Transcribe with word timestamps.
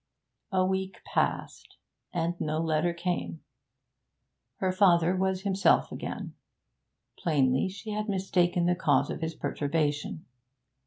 A 0.51 0.65
week 0.65 0.97
passed, 1.05 1.77
and 2.11 2.33
no 2.41 2.57
letter 2.57 2.91
came. 2.91 3.41
Her 4.55 4.71
father 4.71 5.15
was 5.15 5.41
himself 5.43 5.91
again; 5.91 6.33
plainly 7.19 7.69
she 7.69 7.91
had 7.91 8.09
mistaken 8.09 8.65
the 8.65 8.73
cause 8.73 9.11
of 9.11 9.21
his 9.21 9.35
perturbation. 9.35 10.25